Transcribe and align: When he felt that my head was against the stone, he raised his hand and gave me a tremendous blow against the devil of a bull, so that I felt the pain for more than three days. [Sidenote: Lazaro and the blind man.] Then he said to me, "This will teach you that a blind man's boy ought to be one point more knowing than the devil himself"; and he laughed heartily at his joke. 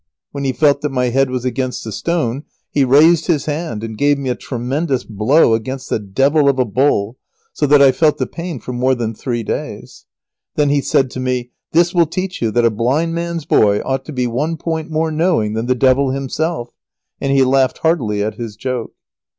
When 0.31 0.45
he 0.45 0.51
felt 0.51 0.81
that 0.81 0.89
my 0.89 1.09
head 1.09 1.29
was 1.29 1.45
against 1.45 1.83
the 1.83 1.91
stone, 1.91 2.43
he 2.71 2.83
raised 2.83 3.27
his 3.27 3.45
hand 3.45 3.83
and 3.83 3.95
gave 3.95 4.17
me 4.17 4.29
a 4.31 4.35
tremendous 4.35 5.03
blow 5.03 5.53
against 5.53 5.91
the 5.91 5.99
devil 5.99 6.49
of 6.49 6.57
a 6.57 6.65
bull, 6.65 7.19
so 7.53 7.67
that 7.67 7.83
I 7.83 7.91
felt 7.91 8.17
the 8.17 8.25
pain 8.25 8.59
for 8.59 8.73
more 8.73 8.95
than 8.95 9.13
three 9.13 9.43
days. 9.43 9.45
[Sidenote: 9.59 9.77
Lazaro 9.77 10.07
and 10.07 10.31
the 10.31 10.53
blind 10.55 10.57
man.] 10.57 10.67
Then 10.67 10.75
he 10.75 10.81
said 10.81 11.11
to 11.13 11.19
me, 11.19 11.51
"This 11.71 11.93
will 11.93 12.05
teach 12.07 12.41
you 12.41 12.49
that 12.49 12.65
a 12.65 12.71
blind 12.71 13.13
man's 13.13 13.45
boy 13.45 13.79
ought 13.85 14.05
to 14.05 14.11
be 14.11 14.25
one 14.25 14.57
point 14.57 14.89
more 14.89 15.11
knowing 15.11 15.53
than 15.53 15.67
the 15.67 15.75
devil 15.75 16.09
himself"; 16.09 16.69
and 17.21 17.31
he 17.31 17.43
laughed 17.43 17.77
heartily 17.77 18.23
at 18.23 18.33
his 18.39 18.55
joke. 18.55 18.93